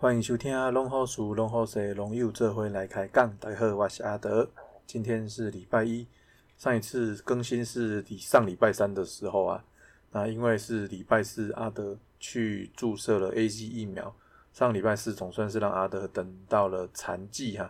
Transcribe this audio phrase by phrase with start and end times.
[0.00, 3.28] 欢迎收听《龙好书龙好社龙友这回来开杠》。
[3.40, 4.48] 大家好，我是阿德。
[4.86, 6.06] 今天是礼拜一，
[6.56, 9.64] 上一次更新是上礼拜三的时候啊。
[10.12, 14.14] 那因为是礼拜四，阿德去注射了 A G 疫苗。
[14.52, 17.68] 上礼拜四总算是让阿德等到了残季哈。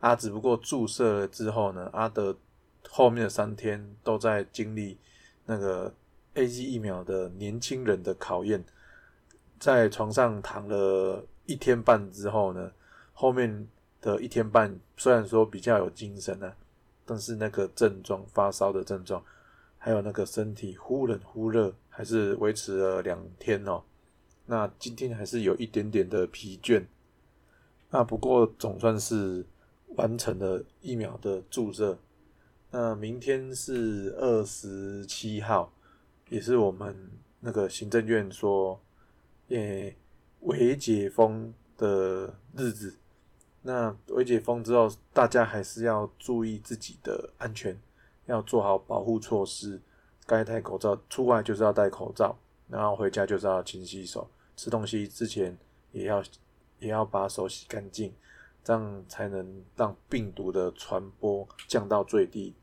[0.00, 2.36] 啊，只不过注射了之后呢，阿德
[2.88, 4.98] 后面的三天都在经历
[5.46, 5.94] 那个
[6.34, 8.64] A G 疫苗的年轻人的考验，
[9.60, 11.24] 在床上躺了。
[11.50, 12.70] 一天半之后呢，
[13.12, 13.66] 后面
[14.00, 16.52] 的一天半虽然说比较有精神呢，
[17.04, 19.20] 但是那个症状发烧的症状，
[19.76, 23.82] 还有那个身体忽冷忽热，还是维持了两天哦。
[24.46, 26.84] 那今天还是有一点点的疲倦，
[27.90, 29.44] 那不过总算是
[29.96, 31.98] 完成了疫苗的注射。
[32.70, 35.72] 那明天是二十七号，
[36.28, 36.94] 也是我们
[37.40, 38.80] 那个行政院说，
[39.48, 39.96] 诶。
[40.40, 42.96] 微解封的日子，
[43.62, 47.78] 那微解封之后，大家还是要注意自己的安全，
[48.26, 49.80] 要做好保护措施。
[50.26, 52.38] 该戴口罩，出外就是要戴口罩，
[52.68, 54.30] 然后回家就是要勤洗手。
[54.56, 55.58] 吃东西之前
[55.90, 56.22] 也要
[56.78, 58.14] 也要把手洗干净，
[58.62, 62.54] 这样才能让病毒的传播降到最低。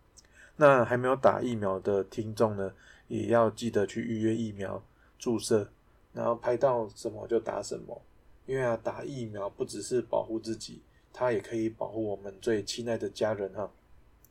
[0.56, 2.72] 那还没有打疫苗的听众呢，
[3.08, 4.82] 也要记得去预约疫苗
[5.20, 5.70] 注射。
[6.18, 8.02] 然后拍到什么就打什么，
[8.48, 10.82] 因为啊，打疫苗不只是保护自己，
[11.14, 13.70] 它也可以保护我们最亲爱的家人哈。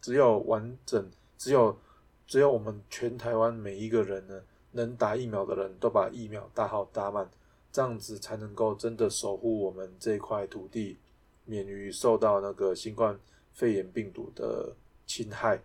[0.00, 1.78] 只有完整，只有
[2.26, 4.42] 只有我们全台湾每一个人呢，
[4.72, 7.30] 能打疫苗的人都把疫苗打好打满，
[7.70, 10.98] 这样子才能够真的守护我们这块土地，
[11.44, 13.16] 免于受到那个新冠
[13.54, 14.74] 肺炎病毒的
[15.06, 15.60] 侵害，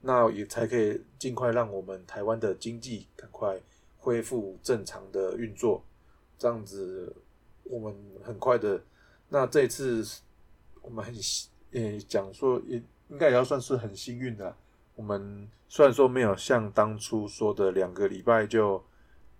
[0.00, 3.60] 那也才可以尽快让我们台湾的经济赶快。
[4.08, 5.84] 恢复正常的运作，
[6.38, 7.14] 这样子
[7.64, 8.82] 我们很快的。
[9.28, 10.02] 那这一次
[10.80, 11.14] 我们很
[11.72, 14.56] 呃讲说，也应该也要算是很幸运的。
[14.96, 18.82] 我们虽然说没有像当初说的两个礼拜就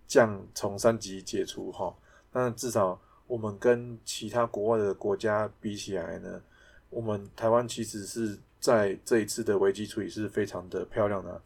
[0.06, 1.96] 降从三级解除哈，
[2.30, 6.42] 但至少我们跟其他国外的国家比起来呢，
[6.90, 11.40] 我们台湾其实是在这一次的危机处理是非常的漂亮的。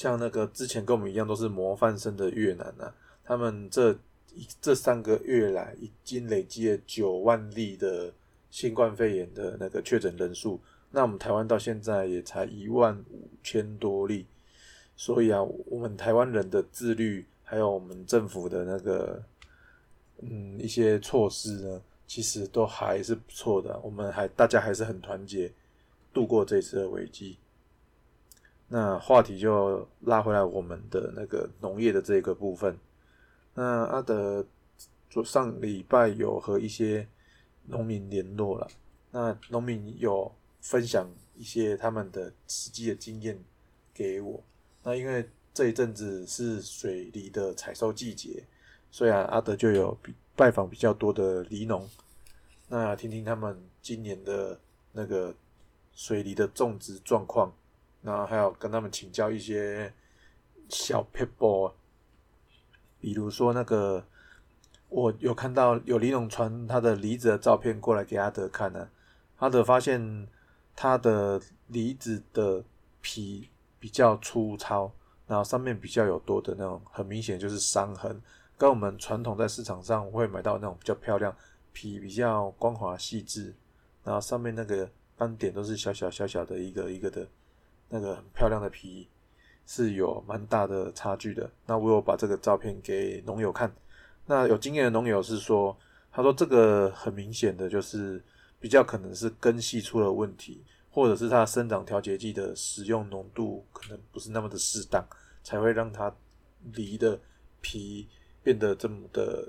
[0.00, 2.90] 像那个之前跟我们一样都是模范生的越南呢，
[3.22, 3.94] 他们这
[4.58, 8.10] 这三个月来已经累积了九万例的
[8.50, 10.58] 新冠肺炎的那个确诊人数，
[10.90, 14.24] 那我们台湾到现在也才一万五千多例，
[14.96, 19.22] 所以啊，我们台湾人的自律，还有我们政府的那个
[20.22, 25.52] 嗯一些措施呢，其实都还是不错的，我们还大家还是很团结，
[26.10, 27.36] 度过这次的危机。
[28.72, 32.78] 那话题就拉回来，我们的那个农业的这个部分。
[33.54, 34.46] 那阿德
[35.10, 37.04] 昨上礼拜有和一些
[37.66, 38.68] 农民联络了，
[39.10, 40.30] 那农民有
[40.60, 43.36] 分享一些他们的实际的经验
[43.92, 44.40] 给我。
[44.84, 48.44] 那因为这一阵子是水梨的采收季节，
[48.92, 49.98] 所以啊，阿德就有
[50.36, 51.90] 拜访比较多的梨农，
[52.68, 54.60] 那听听他们今年的
[54.92, 55.34] 那个
[55.92, 57.52] 水梨的种植状况。
[58.02, 59.92] 然后还有跟他们请教一些
[60.68, 61.72] 小 people，
[62.98, 64.02] 比如说那个
[64.88, 68.88] 我有看到有李总传他的梨子的照片过来给阿德看呢，
[69.36, 70.26] 阿德发现
[70.74, 72.64] 他的梨子的
[73.02, 74.90] 皮比较粗糙，
[75.26, 78.20] 然后上面比较有多的那种很明显就是伤痕，
[78.56, 81.36] 跟我们传统在市场上会买到那种比较漂亮
[81.72, 83.54] 皮比较光滑细致，
[84.04, 87.26] 然后上面那个斑点都是小小小小的一个一个的。
[87.90, 89.06] 那个很漂亮的皮
[89.66, 91.50] 是有蛮大的差距的。
[91.66, 93.70] 那我有把这个照片给农友看。
[94.24, 95.76] 那有经验的农友是说，
[96.10, 98.22] 他说这个很明显的就是
[98.58, 105.04] 比较可能是根系出了问题，或者是它生长调节剂的使用浓度可能不是那么的适当，
[105.42, 106.14] 才会让它
[106.74, 107.18] 梨的
[107.60, 108.06] 皮
[108.42, 109.48] 变得这么的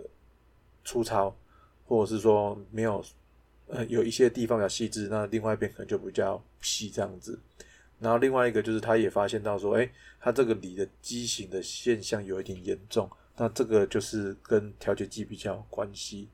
[0.83, 1.35] 粗糙，
[1.85, 3.03] 或者是说没有
[3.67, 7.39] 呃有一些地方比较细致，那另外一边可能就比较细这样子。
[8.01, 9.87] 然后另外一个就是，他也发现到说，哎，
[10.19, 13.07] 他这个梨的畸形的现象有一点严重，
[13.37, 16.27] 那这个就是跟调节剂比较有关系。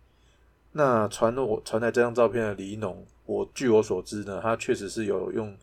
[0.72, 5.54] 那传我传来这张照片的梨农，我据我所知呢，他确实是有用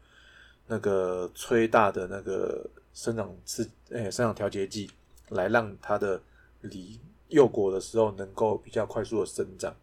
[0.66, 4.90] 那个催大的那个生长刺，哎，生长调节剂
[5.30, 6.20] 来让他的
[6.60, 9.74] 梨幼果的时候能够比较快速的生长。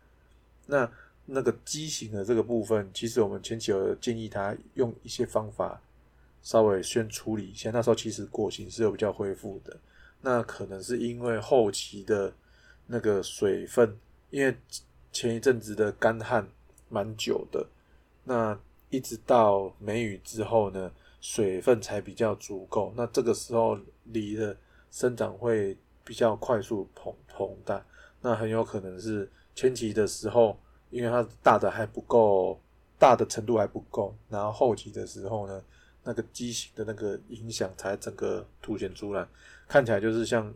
[0.68, 0.88] 那
[1.25, 5.81] 那个畸形的这个部分，其实我们前期有建议他用一些方法。
[6.42, 9.78] 稍微先处理一下，那时候其实果形是有比较恢复的，
[10.22, 12.34] 那可能是因为后期的
[12.88, 13.98] 那个水分
[14.30, 14.56] 因为
[15.12, 16.48] 前一阵子的干旱
[16.90, 17.68] 蛮久的，
[18.24, 18.58] 那
[18.90, 24.56] 一直到梅雨之后呢，水分才比较足够，那这个时候梨的
[24.90, 27.86] 生长会比较快速膨膨大，
[28.22, 30.58] 那很有可能是前期的时候，
[30.90, 32.60] 因为它大的还不够，
[32.98, 35.64] 大的程度还不够，然后后期的时候呢，
[36.03, 39.27] 那个畸形的那个影响才整个凸显出来，
[39.68, 40.53] 看起来就是像。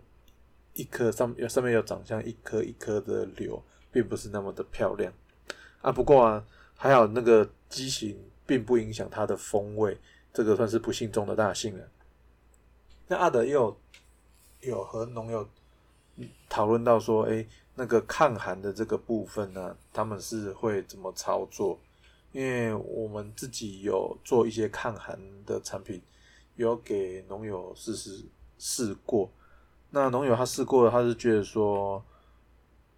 [0.77, 3.63] 一颗上上面有长像一颗一颗的瘤，
[3.93, 5.09] 并不是那么的漂亮
[5.81, 5.89] 啊。
[5.89, 6.45] 不过啊，
[6.75, 9.97] 还好那个畸形并不影响它的风味，
[10.33, 11.87] 这个算是不幸中的大幸了。
[13.07, 13.73] 那阿德又
[14.59, 15.47] 有和农友
[16.49, 21.79] 讨论到说，哎，那个抗寒的这个部分呢，他们是会怎么操作？
[22.35, 26.01] 因为我们自己有做一些抗寒的产品，
[26.57, 28.25] 有给农友试试
[28.59, 29.31] 试过。
[29.89, 32.03] 那农友他试过了，他是觉得说，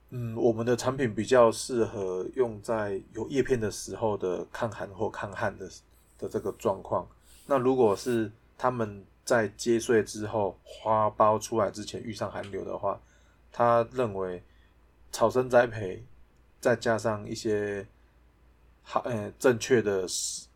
[0.09, 5.69] 嗯，我们的产品比较适合用在有叶片的时候的抗寒或抗旱的
[6.17, 7.07] 的这个状况。
[7.45, 12.99] 那如果是他们在接穗之后花苞出来之前遇上寒流的话，
[13.51, 14.41] 他认为
[15.11, 16.03] 草生栽培
[16.59, 17.87] 再加上一些
[18.89, 20.47] 好呃正确的施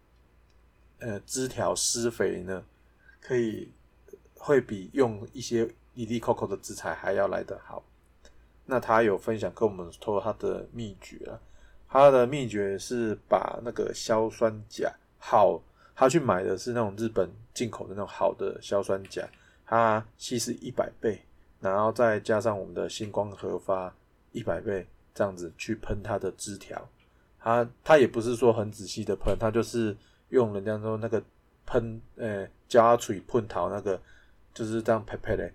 [1.00, 2.63] 呃枝条施肥呢，
[3.19, 3.69] 可以
[4.36, 5.69] 会比用一些。
[5.94, 7.83] 伊利 Coco 的制材还要来得好，
[8.66, 11.36] 那他有分享跟我们说他的秘诀啊，
[11.89, 14.89] 他的秘诀是把那个硝酸钾
[15.19, 15.62] 好，
[15.94, 19.30] 他去买的是那种日本进口的那种好的硝酸钾，
[19.66, 21.22] 它稀释一百倍，
[21.60, 23.94] 然后再加上我们的星光核发
[24.31, 26.88] 一百倍，这样子去喷它的枝条，
[27.41, 29.95] 他他也不是说很仔细的喷，他就是
[30.29, 31.21] 用人家说那个
[31.65, 33.99] 喷，呃，加水喷桃那个，
[34.53, 35.51] 就是这样拍拍的。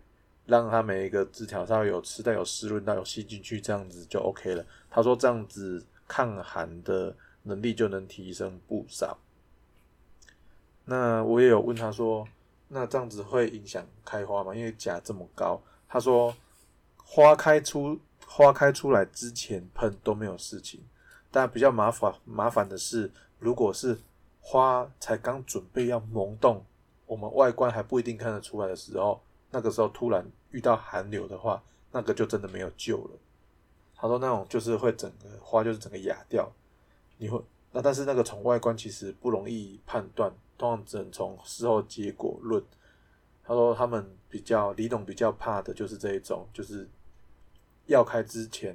[0.47, 4.65] 让它每一个枝条上有吃带有湿润到有吸进去，这样子就 OK 了。
[4.89, 7.13] 他说这样子抗寒的
[7.43, 9.19] 能力就能提升不少。
[10.85, 12.25] 那我也有问他说，
[12.69, 14.55] 那这样子会影响开花吗？
[14.55, 15.61] 因为钾这么高。
[15.89, 16.33] 他说
[16.97, 20.81] 花开出花开出来之前喷都没有事情，
[21.37, 23.99] 但比较麻烦麻烦的是，如果是
[24.41, 26.65] 花才刚准备要萌动，
[27.05, 29.21] 我们外观还不一定看得出来的时候。
[29.51, 31.63] 那个时候突然遇到寒流的话，
[31.93, 33.11] 那个就真的没有救了。
[33.95, 36.51] 他说那种就是会整个花就是整个哑掉，
[37.19, 37.39] 你会
[37.71, 42.65] 那但是那个从外观其实不容易判断，通常只能从事后结果论。
[43.45, 46.89] 他说他们比较李董比较怕的就是这一种，就是
[47.85, 48.75] 要开之前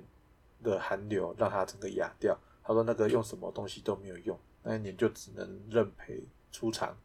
[0.62, 2.38] 的寒流让它整个哑掉。
[2.64, 6.22] 他说那个用什么东西都没有用，那一年就只能认赔
[6.52, 6.96] 出场。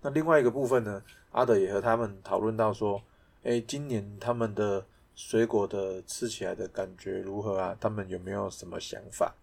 [0.00, 1.02] 那另外一个部分呢，
[1.32, 3.02] 阿德也和他们讨论到说，
[3.42, 7.76] 哎，今年他们的水果的吃起来的感觉如何啊？
[7.78, 9.34] 他们有没有什么想法？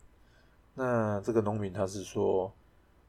[0.73, 2.51] 那这个农民他是说，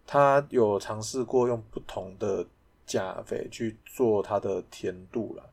[0.06, 2.46] 他有尝试过用不同的
[2.86, 5.50] 钾肥去做它的甜度了。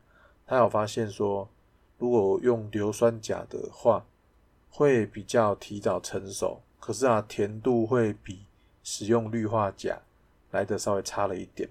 [0.48, 1.48] 他有发现说，
[1.98, 4.06] 如果用硫酸钾的话，
[4.78, 8.46] 会比较提早成熟，可是啊，甜度会比
[8.84, 9.98] 使用氯化钾
[10.52, 11.70] 来的稍微差了一点。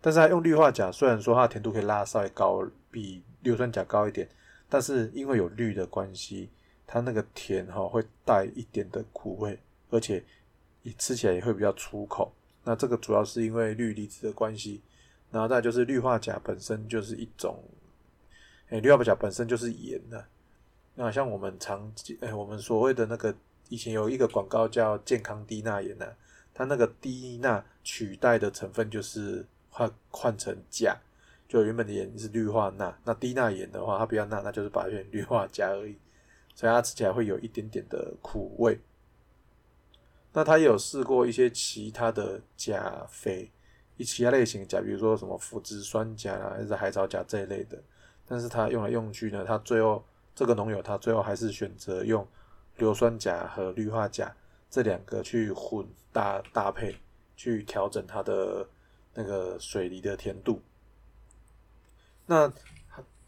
[0.00, 4.28] 但是它用氯化钾，虽然说它的甜度可以拉稍微高，比硫酸钾高一点，
[4.68, 6.48] 但是因为有氯的关系，
[6.86, 9.58] 它那个甜哈会带一点的苦味，
[9.90, 10.22] 而且
[10.84, 12.32] 也吃起来也会比较粗口。
[12.62, 14.80] 那这个主要是因为氯离子的关系，
[15.32, 17.58] 然后再就是氯化钾本身就是一种，
[18.68, 20.24] 哎，氯化钾本身就是盐的。
[20.94, 23.34] 那像我们常，哎，我们所谓的那个
[23.68, 26.06] 以前有一个广告叫健康低钠盐呢，
[26.52, 29.46] 它那个低钠取代的成分就是。
[29.74, 30.94] 换换成钾，
[31.48, 35.96] 就原本的盐是氯化钠，那低钠盐的话，它比较钠，那就是把原氯化钾而已，
[36.54, 38.78] 所以它吃起来会有一点点的苦味。
[40.34, 43.50] 那他也有试过一些其他的钾肥，
[43.96, 47.82] 一其他类型的钾，比如说什么腐殖酸钾啊，还是海藻钾这一类的，
[48.26, 52.26] 但是他用来用去呢，他最后这个农友他最后还是选择用
[52.76, 54.34] 硫酸钾和氯化钾
[54.70, 56.94] 这两个去混搭搭配，
[57.36, 58.66] 去调整它的。
[59.14, 60.58] 那个水梨的甜度，
[62.24, 62.50] 那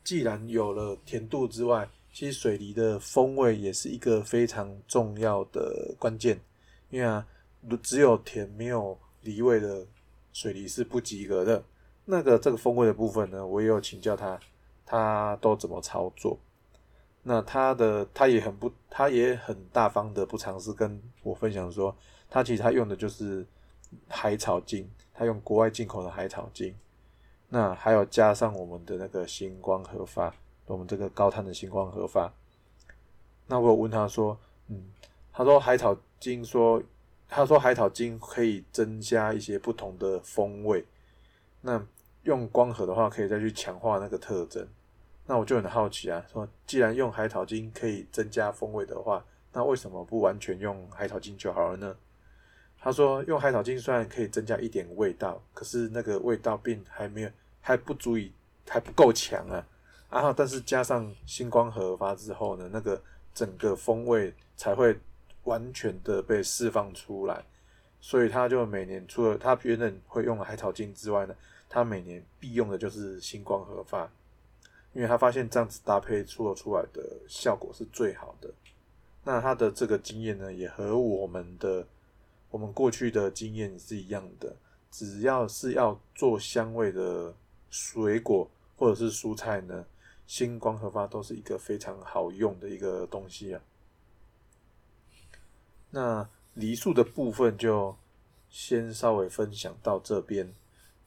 [0.03, 6.41] 既然有了甜度之外，其实水梨的风味也是一个非常重要的关键。
[6.89, 7.27] 因为啊，
[7.83, 9.87] 只有甜没有梨味的
[10.33, 11.63] 水梨是不及格的。
[12.07, 14.41] 那个这个风味的部分呢，我也有请教他，
[14.87, 16.39] 他都怎么操作？
[17.25, 21.97] 那他的他也很不，他也很大方的不尝试跟我分享说，
[22.31, 23.45] 他其实他用的就是
[24.09, 24.89] 海草精。
[25.17, 26.75] 他用国外进口的海草精，
[27.49, 30.35] 那还有加上我们的那个星光核发，
[30.67, 32.35] 我们这个高碳的星光核发，
[33.47, 34.87] 那我有问他说，嗯，
[35.33, 36.83] 他说海草精说，
[37.29, 40.85] 他说海草精可以增加一些不同的风味，
[41.61, 41.81] 那
[42.25, 44.67] 用光合的话可以再去强化那个特征。
[45.27, 51.97] 那我就很好奇啊，说既然用海草精可以增加风味的话，那为什么不完全用海草精就好了呢？
[52.79, 57.31] 他说用海草精虽然可以增加一点味道，可是那个味道并还没有
[57.63, 58.31] 还不足以
[58.69, 59.67] 还不够强啊。
[60.11, 63.01] 然后但是加上星光合发之后呢，那个
[63.33, 64.95] 整个风味才会
[65.45, 67.43] 完全的被释放出来。
[67.99, 71.35] 所以他就每年除了他原本会用海草精之外呢，
[71.71, 74.11] 他每年必用的就是星光合发。
[74.95, 78.49] 因为他发现这样子搭配出出来的效果是最好的，
[79.25, 81.85] 那他的这个经验呢，也和我们的
[82.49, 84.55] 我们过去的经验是一样的。
[84.93, 87.35] 只要是要做香味的
[87.71, 89.85] 水果或者是蔬菜呢，
[90.29, 93.61] 星光合发都是一个非常好用的一个东西啊。
[95.91, 97.97] 那梨树的部分就
[98.49, 100.55] 先稍微分享到这边，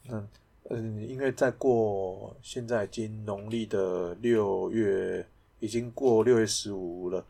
[0.04, 0.28] 那。
[0.70, 5.26] 嗯，因为再过现在已经农历的六月，
[5.62, 7.26] 已经过六月十五了。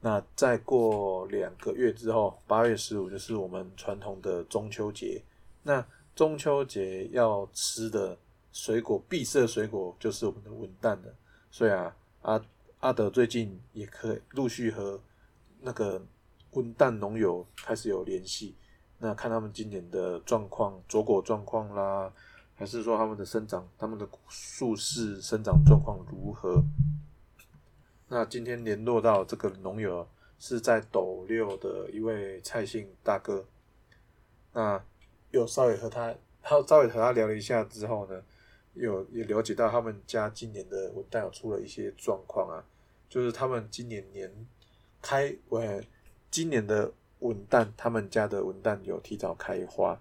[0.00, 5.20] 那再过两个月之后，八月十五就是我们传统的中秋节。
[5.64, 8.16] 那中秋节要吃的
[8.52, 11.12] 水果，必色水果就是我们的文旦了。
[11.50, 12.40] 所以啊，阿
[12.78, 15.00] 阿德最近也可以陆续和
[15.60, 16.00] 那个
[16.52, 18.54] 文旦农友开始有联系。
[19.00, 22.12] 那看他们今年的状况，着果状况啦。
[22.58, 26.60] 还是说他们的生长，他们的树势生长状况如何？
[28.08, 30.04] 那今天联络到这个农友
[30.40, 33.46] 是在斗六的一位蔡姓大哥。
[34.52, 34.82] 那
[35.30, 36.12] 有稍微和他，
[36.42, 38.20] 他稍微和他聊了一下之后呢，
[38.74, 42.64] 有也了解到他们家今年的文旦有出了一些状况啊，
[43.08, 44.28] 就是他们今年年
[45.00, 45.80] 开，呃，
[46.28, 50.00] 今年的文旦，他们家的文旦有提早开花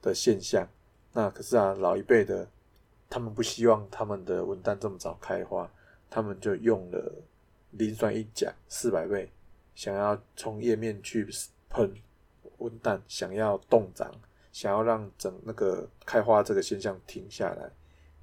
[0.00, 0.68] 的现象。
[1.16, 2.48] 那可是啊，老一辈的，
[3.08, 5.70] 他们不希望他们的文旦这么早开花，
[6.10, 7.22] 他们就用了
[7.70, 9.30] 磷酸一钾四百倍，
[9.76, 11.24] 想要从叶面去
[11.70, 11.94] 喷
[12.58, 14.10] 文旦，想要冻长，
[14.50, 17.70] 想要让整那个开花这个现象停下来。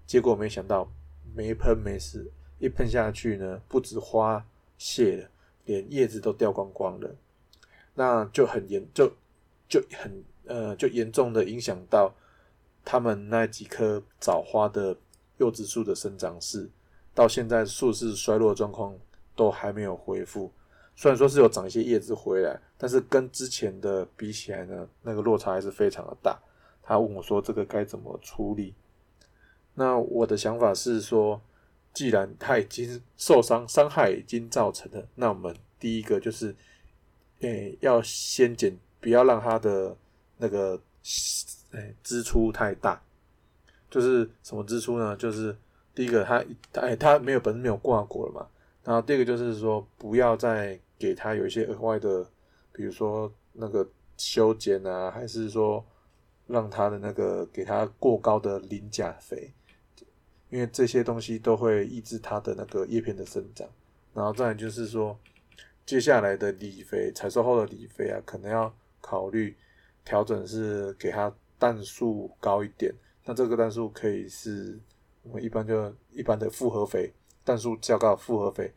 [0.05, 0.85] 结果没想到
[1.33, 2.29] 没喷没事，
[2.59, 4.45] 一喷下去呢，不止花
[4.77, 5.29] 谢了，
[5.63, 7.09] 连叶子都掉光光了，
[7.93, 9.09] 那就很严，就
[9.69, 12.13] 就很呃，就严重的影响到。
[12.83, 14.95] 他们那几棵早花的
[15.37, 16.69] 柚子树的生长势，
[17.13, 18.97] 到现在树势衰落状况
[19.35, 20.51] 都还没有恢复。
[20.95, 26.39] 虽然说是有长一些叶子回来，但是跟之前的比起来呢，那个落差还是非常的大。
[26.83, 28.73] 他问我说：“这个该怎么处理？”
[29.73, 31.41] 那我的想法是说，
[31.93, 36.55] 既然他已经受伤，伤害已经造成了，那我们第一个就是，
[37.39, 39.95] 诶，要先减，不要让他的
[40.37, 40.79] 那个。
[41.71, 43.01] 哎，支出太大，
[43.89, 45.15] 就是什么支出呢？
[45.15, 45.55] 就是
[45.95, 46.43] 第一个，他
[46.81, 48.47] 哎，他没有本身没有挂果了嘛。
[48.83, 52.27] 然后第二个就是说，不要再给他有一些额外的，
[52.73, 53.87] 比如说那个
[54.17, 55.85] 修剪啊，还是说
[56.47, 59.53] 让他的那个给他过高的磷钾肥，
[60.49, 63.67] 因为这些东西都会抑制它的那个叶片的生长。
[64.13, 65.17] 然后再就是说，
[65.85, 69.55] 接下来的理肥，采收后的理肥啊，可能要考虑
[70.03, 71.33] 调整，是给它。
[71.61, 72.91] 氮素高一点，
[73.23, 74.79] 那这个氮素可以是
[75.21, 77.13] 我们一般就一般的复合肥，
[77.45, 78.73] 氮素较高的复合肥，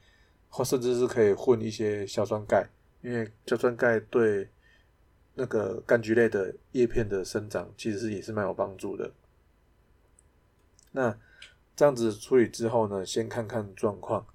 [0.50, 2.68] 或甚至是可以混一些硝酸钙，
[3.00, 4.46] 因为硝酸钙对
[5.32, 9.10] 那个柑橘类的叶片的生长其实是也是蛮有帮助的。
[10.92, 11.18] 那
[11.74, 14.26] 这样子处理之后呢，先看看状况。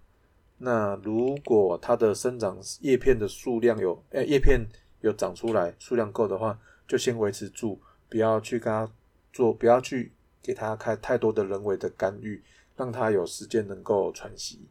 [0.57, 4.67] 那如果它的生长叶片的数量有，诶叶片
[5.01, 7.79] 有长出来，数量够的话，就先维持住。
[8.09, 8.91] 不要去跟他
[9.31, 10.11] 做，不要去
[10.41, 12.43] 给他开太多的人为的干预，
[12.75, 14.67] 让他有时间能够喘息。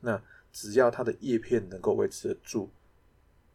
[0.00, 0.22] 那
[0.52, 2.68] 只要他的叶片能够维持得住，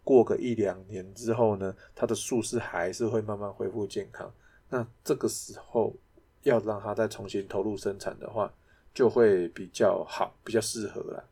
[0.04, 4.34] 过个一两年之后呢，他的树势还是会慢慢恢复健康。
[4.68, 5.96] 那这个时候
[6.42, 8.52] 要让他再重新投入生产的话，
[8.96, 11.30] 就会比较好，比较适合了。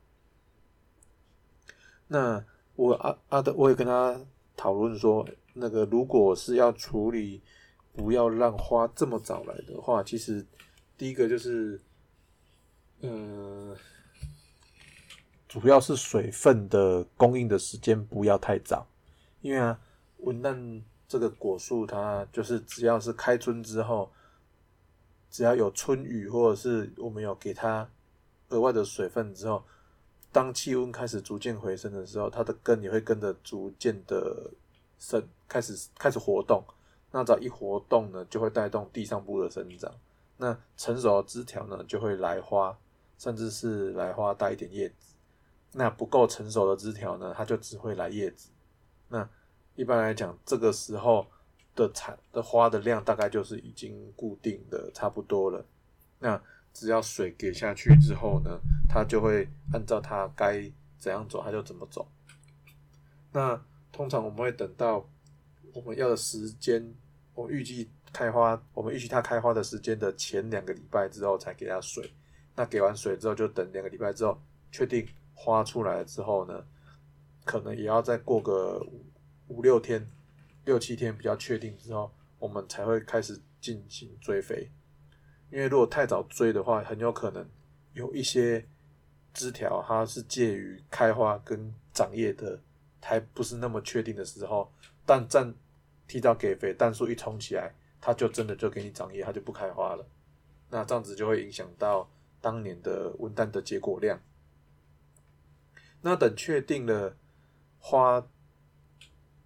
[2.08, 4.24] 那我阿阿德，我也跟他
[4.56, 7.42] 讨论说，那个如果是要处理。
[7.98, 10.46] 不要让花这么早来的话，其实
[10.96, 11.82] 第一个就是，
[13.01, 13.75] 嗯，
[15.48, 18.86] 主要是水分的供应的时间不要太早，
[19.42, 19.80] 因为啊，
[20.18, 24.12] 文旦这个果树它就是只要是开春之后，
[25.32, 27.89] 只要有春雨或者是我们有给它
[28.50, 29.63] 额外的水分之后，
[30.32, 34.51] 当气温开始逐渐回升的时候，它的根也会跟着逐渐的
[35.00, 36.63] 生，开始开始活动。
[37.11, 39.93] 那只要一活动呢，就会带动地上部的生长。
[40.37, 42.77] 那成熟的枝条呢，就会来花，
[43.17, 45.15] 甚至是来花带一点叶子。
[45.73, 48.49] 那不够成熟的枝条呢，它就只会来叶子。
[49.09, 49.27] 那
[49.75, 51.25] 一般来讲，这个时候
[51.75, 55.65] 的产的花的量大概就是已经固定的差不多了。
[56.19, 56.41] 那
[56.73, 62.07] 只要水给下去之后呢，它就会按照它该怎样走，它就怎么走。
[63.31, 63.59] 那
[63.91, 65.07] 通常我们会等到
[65.74, 66.93] 我们要的时间，
[67.33, 72.12] 我预计开花，我们预计它开花的时间的前两个礼拜之后才给它水。
[72.55, 76.65] 那给完水之后，就等两个礼拜之后，确定花出来之后呢，
[77.45, 78.83] 可能也要再过个
[79.47, 80.09] 五六天、
[80.65, 84.71] 六七天比较确定之后，我们才会开始进行追肥。
[85.51, 87.47] 因为如果太早追的话，很有可能
[87.93, 88.65] 有一些
[89.33, 92.59] 枝条它是介于开花跟长叶的，
[93.01, 94.69] 还不是那么确定的时候，
[95.07, 95.55] 但站
[96.07, 100.05] 提早给肥，氮素一冲起来，它就真的就给你长叶，它就不开花了。
[100.69, 102.09] 那这样子就会影响到
[102.41, 104.19] 当年的文旦的结果量。
[106.01, 107.15] 那等确定了
[107.79, 108.27] 花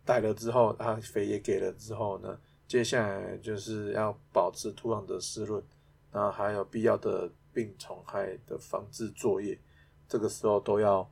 [0.04, 5.64] 带了之后，它肥也给了之后呢，接下来就是要保持土壤的湿润。
[6.12, 9.58] 那还有必要的病虫害的防治作业，
[10.10, 11.10] 这个时候都要，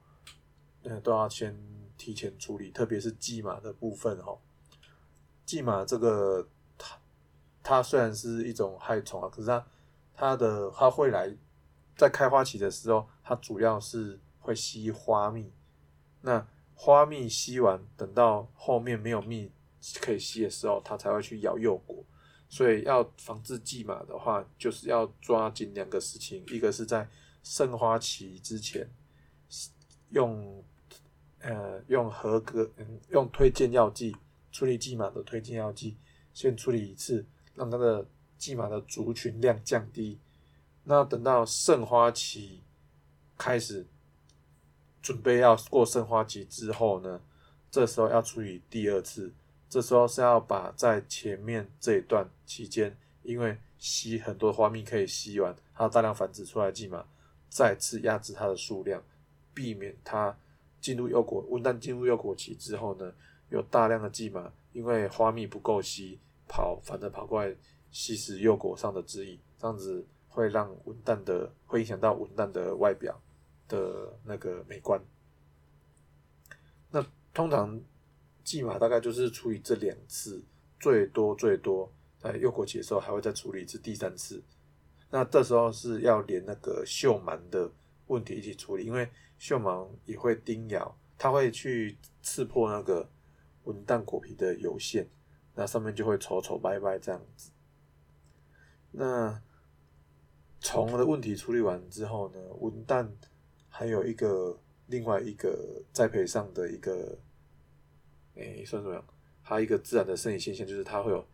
[0.83, 1.55] 呃，都要先
[1.99, 4.39] 提前处理，特别是蓟马的部分哦。
[5.45, 6.97] 蓟马这个，它
[7.61, 9.67] 它虽然是一种害虫啊，可是它
[10.15, 11.31] 它的它会来
[11.95, 15.51] 在开花期的时候，它主要是会吸花蜜。
[16.21, 19.51] 那花蜜吸完，等到后面没有蜜
[20.01, 22.03] 可以吸的时候，它才会去咬幼果。
[22.47, 27.07] 所以要防治蓟马的话，就是要抓紧两个事情，一个是在
[27.43, 28.89] 盛花期之前，
[30.09, 30.63] 用
[31.41, 34.15] 呃用合格嗯用推荐药剂
[34.51, 35.97] 处理蓟马的推荐药剂，
[36.33, 37.25] 先处理一次，
[37.55, 38.05] 让它的
[38.37, 40.19] 蓟马的族群量降低。
[40.83, 42.63] 那等到盛花期
[43.37, 43.85] 开始
[45.01, 47.21] 准备要过盛花期之后呢，
[47.69, 49.33] 这时候要处理第二次。
[49.69, 57.05] 这时候是要把在前面这一段期间，因为吸很多花蜜可以吸完，它大量繁殖出来蓟马，
[57.49, 59.03] 再次压制它的数量，
[59.53, 60.35] 避免它
[60.81, 61.45] 进入幼果。
[61.49, 63.13] 温蛋进入幼果期之后呢，
[63.49, 67.55] 有大量的蓟马因为花蜜不够吸，跑反而跑过来
[67.91, 73.19] 吸食幼果上的汁液，这样子会让文旦的会影响到文旦的外表
[73.67, 75.01] 的那个美观。
[76.91, 77.81] 那通常。
[78.41, 80.43] 蓟马大概就是处理这两次，
[80.79, 84.41] 最多最多在幼果期的时候还会再处理一次第三次。
[85.11, 87.69] 那这时候是要连那个锈螨的
[88.07, 89.07] 问题一起处理，因为
[89.39, 93.09] 锈芒也会叮咬，它会去刺破那个
[93.63, 95.07] 文旦果皮的油线，
[95.55, 97.51] 那上面就会丑丑白白这样子。
[98.91, 99.41] 那
[100.59, 103.07] 虫的问题处理完之后呢，文旦
[103.69, 107.17] 还有一个另外一个栽培上的一个。
[108.35, 109.05] 诶，算怎么样？
[109.43, 111.27] 它一个自然的生理现象就是它会有，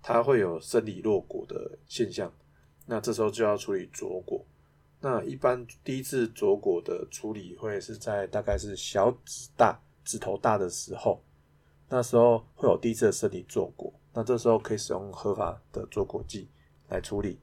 [0.00, 2.32] 它会有生理落果的现象。
[2.86, 4.44] 那这时候就要处理着果。
[5.02, 11.22] 那一般第一次着果的处理会是在大概是小指大、指头大的时候，
[11.90, 13.92] 那时候会有第一次的生理着果。
[14.14, 16.48] 那这时候可以使用合法的着果剂
[16.88, 17.38] 来处理。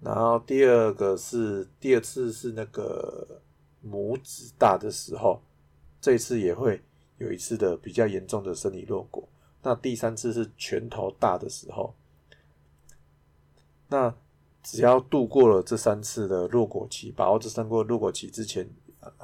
[0.00, 3.40] 然后第二个是第二次是那个
[3.82, 5.40] 拇指大的时候，
[6.00, 6.82] 这一次也会。
[7.18, 9.28] 有一次的比较严重的生理落果，
[9.62, 11.94] 那第三次是拳头大的时候，
[13.88, 14.16] 那
[14.62, 18.68] 只要度过了这三次的落果期，把握这三个落果期之前，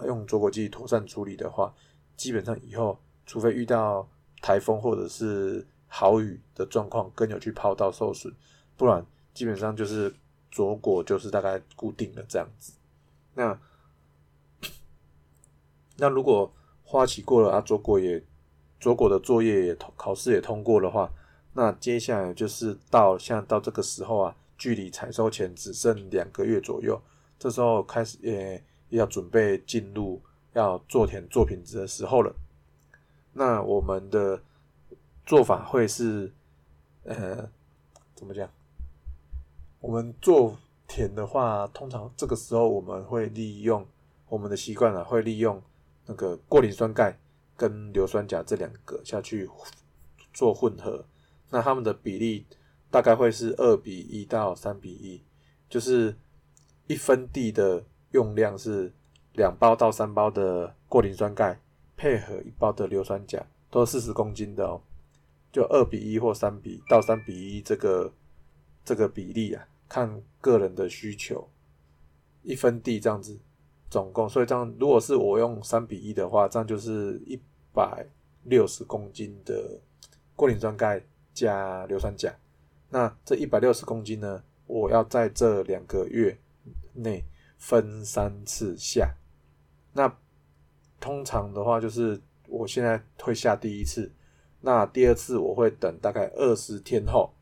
[0.05, 1.75] 用着果剂妥善处理的话，
[2.17, 4.09] 基本上以后除非遇到
[4.41, 8.33] 台风或者是豪雨的状况，更有去抛到受损，
[8.77, 10.15] 不然基本上就是
[10.51, 12.73] 着果就是大概固定的这样子。
[13.35, 13.59] 那
[15.97, 16.51] 那如果
[16.83, 18.23] 花期过了啊，做果也
[18.81, 21.11] 做果的作业也考试也通过的话，
[21.53, 27.01] 那接下来就是到像到这个时候啊，距离采收前只剩两个月左右，
[27.39, 30.21] 这时候开始也要准备进入
[30.53, 32.35] 要做田做品质的时候了。
[33.33, 34.43] 那我们的
[35.25, 36.33] 做法会是
[37.05, 37.49] 呃
[38.15, 38.51] 怎么讲？
[39.81, 43.87] 我们做田的话，通常这个时候我们会利用
[44.29, 45.63] 我们的习惯啊，会利用。
[46.09, 47.19] 那个过磷酸钙
[47.57, 49.51] 跟硫酸钾这两个下去
[50.33, 51.05] 做混合，
[51.51, 52.47] 那它们的比例
[52.91, 55.23] 大概会是二比一到三比一，
[55.69, 56.17] 就是
[56.87, 58.93] 一分地的用量是
[59.33, 61.61] 两包到三包的过磷酸钙，
[61.97, 64.81] 配合一包的硫酸钾，都是四十公斤的哦，
[65.53, 68.13] 就二比一或三比到三比一这个
[68.85, 71.49] 这个比例啊，看个人的需求，
[72.43, 73.39] 一分地这样子，
[73.91, 77.39] 总共，所以这样如果是我用三比一的话，这样就是一
[77.75, 78.07] 百
[78.45, 79.81] 六十公斤的
[80.35, 81.03] 过磷酸钙
[81.35, 82.33] 加硫酸钾，
[82.89, 86.39] 那这一百六十公斤呢，我要在这两个月
[86.95, 87.25] 内
[87.59, 89.15] 分三次下。
[89.93, 90.17] 那
[91.01, 94.13] 通常的话，就是我现在会下第一次，
[94.61, 97.35] 那第二次我会等大概二十天后，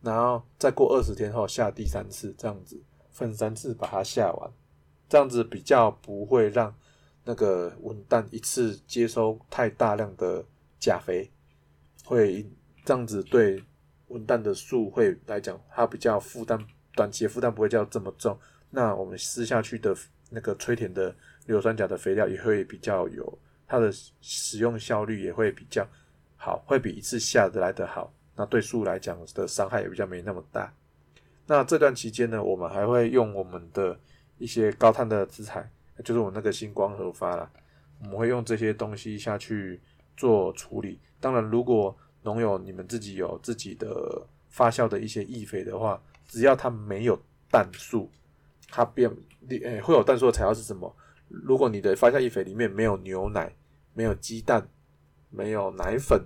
[0.00, 2.80] 然后再过二十天后下第三次，这样子
[3.10, 4.52] 分三次把它下完，
[5.08, 6.74] 这样子比较不会让
[7.24, 10.44] 那个文蛋一次接收太大量的
[10.78, 11.30] 钾肥，
[12.04, 12.46] 会
[12.84, 13.62] 这样子对
[14.08, 16.58] 文蛋的树会来讲，它比较负担
[16.94, 18.38] 短期的负担不会叫这么重，
[18.70, 19.94] 那我们施下去的
[20.30, 21.14] 那个吹田的。
[21.46, 25.86] 硫酸钾的肥料也会比较有它的使用效率也会比较
[26.38, 28.10] 好，会比一次下的来的好。
[28.34, 30.72] 那对树来讲的伤害也比较没那么大。
[31.46, 33.94] 那这段期间呢，我们还会用我们的
[34.38, 35.70] 一些高碳的资材，
[36.02, 37.50] 就是我那个星光核发啦，
[38.00, 39.78] 我们会用这些东西下去
[40.16, 40.98] 做处理。
[41.20, 47.16] 当然，如果农友你们自己有自己的发酵的一些易肥的话，只要它没有
[47.50, 48.10] 氮素，
[48.68, 49.08] 它变
[49.48, 50.92] 诶会有氮素的材料是什么？
[51.28, 53.54] 如果你的发酵液肥里面没有牛奶、
[53.92, 54.68] 没有鸡蛋、
[55.30, 56.24] 没有奶粉，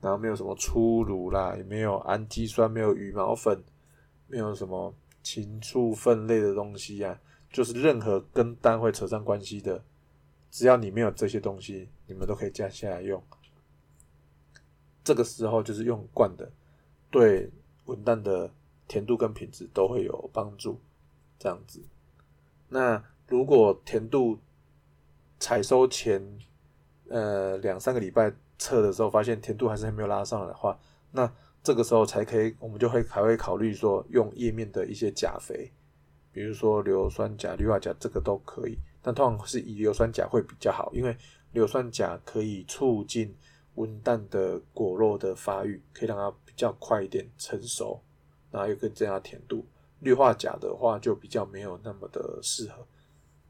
[0.00, 3.62] 然后没有什么粗乳啦，也没有氨基酸、没有羽毛粉、
[4.26, 7.18] 没有什么禽畜粪类的东西啊，
[7.50, 9.82] 就是任何跟氮会扯上关系的，
[10.50, 13.22] 只要你没有这些东西，你们都可以加下来用。
[15.06, 16.50] 这个时候就是用灌的，
[17.10, 17.48] 对
[17.86, 18.50] 文蛋的
[18.86, 20.78] 甜度跟品质都会有帮助。
[21.38, 21.80] 这样子，
[22.68, 23.02] 那。
[23.28, 24.38] 如果甜度
[25.40, 26.22] 采收前
[27.08, 30.78] 呃两三个礼拜测的时候，发现甜度还是没有拉上来的话，
[31.10, 31.28] 那
[31.60, 35.72] 这个时候才可以，我们就会还会考虑说用叶面的一些钾肥，
[36.30, 38.78] 比如说硫酸钾、氯化钾，这个都可以。
[39.02, 41.16] 但通常是以硫酸钾会比较好，因为
[41.50, 43.34] 硫酸钾可以促进
[43.76, 48.02] 温蛋的果肉的发育，可以让它比较快一点成熟，
[48.50, 49.64] 然后又更增加甜度。
[50.00, 52.86] 氯化钾的话就比较没有那么的适合。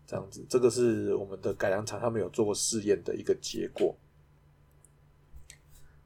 [0.06, 3.96] 这样子，这个是我们的改良厂他们有做过试验的一个结果。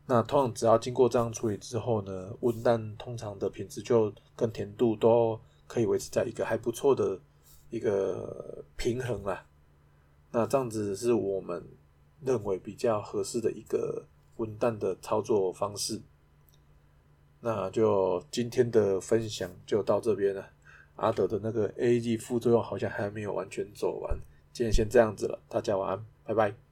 [0.07, 7.21] 那通常只要经过这样处理之后呢，温蛋通常的品质就跟甜度都可以维持在一个还不错的
[7.69, 9.47] 一个平衡啦。
[10.33, 11.63] 那这样子是我们
[12.25, 14.07] 认为比较合适的一个
[14.41, 16.01] 滚蛋的操作方式。
[17.41, 20.49] 那就今天的分享就到这边了。
[20.97, 24.19] 阿德的那个 ad 副作用好像还没有完全走完，
[24.51, 26.70] 今天先这样子了，大家晚安，拜拜。